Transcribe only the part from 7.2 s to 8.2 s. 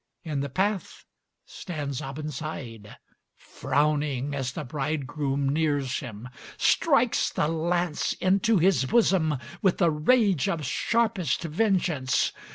the lance